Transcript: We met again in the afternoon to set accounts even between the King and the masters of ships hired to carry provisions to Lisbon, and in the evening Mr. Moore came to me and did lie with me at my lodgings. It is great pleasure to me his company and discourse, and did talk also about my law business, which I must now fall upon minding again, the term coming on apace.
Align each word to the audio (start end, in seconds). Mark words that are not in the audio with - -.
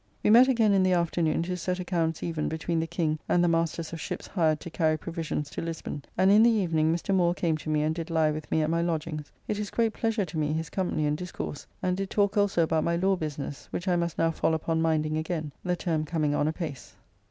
We 0.23 0.31
met 0.31 0.47
again 0.47 0.73
in 0.73 0.81
the 0.81 0.93
afternoon 0.93 1.43
to 1.43 1.55
set 1.55 1.79
accounts 1.79 2.23
even 2.23 2.49
between 2.49 2.79
the 2.79 2.87
King 2.87 3.19
and 3.29 3.43
the 3.43 3.47
masters 3.47 3.93
of 3.93 4.01
ships 4.01 4.25
hired 4.25 4.59
to 4.61 4.71
carry 4.71 4.97
provisions 4.97 5.47
to 5.51 5.61
Lisbon, 5.61 6.03
and 6.17 6.31
in 6.31 6.41
the 6.41 6.49
evening 6.49 6.91
Mr. 6.91 7.13
Moore 7.13 7.35
came 7.35 7.55
to 7.57 7.69
me 7.69 7.83
and 7.83 7.93
did 7.93 8.09
lie 8.09 8.31
with 8.31 8.49
me 8.49 8.63
at 8.63 8.69
my 8.71 8.81
lodgings. 8.81 9.31
It 9.47 9.59
is 9.59 9.69
great 9.69 9.93
pleasure 9.93 10.25
to 10.25 10.39
me 10.39 10.53
his 10.53 10.71
company 10.71 11.05
and 11.05 11.15
discourse, 11.15 11.67
and 11.83 11.95
did 11.95 12.09
talk 12.09 12.35
also 12.35 12.63
about 12.63 12.83
my 12.83 12.95
law 12.95 13.15
business, 13.15 13.67
which 13.69 13.87
I 13.87 13.95
must 13.95 14.17
now 14.17 14.31
fall 14.31 14.55
upon 14.55 14.81
minding 14.81 15.19
again, 15.19 15.51
the 15.63 15.75
term 15.75 16.03
coming 16.03 16.33
on 16.33 16.47
apace. 16.47 16.95